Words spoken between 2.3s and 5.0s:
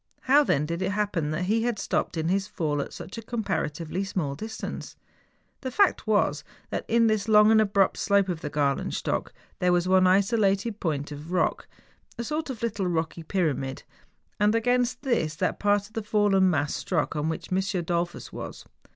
fall at such a comparatively small distance?